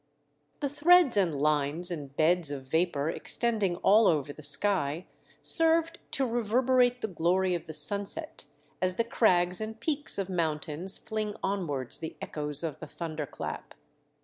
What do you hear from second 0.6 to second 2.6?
The threads and lines and beds